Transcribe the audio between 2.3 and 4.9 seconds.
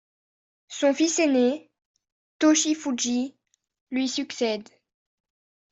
Toshifuji, lui succède.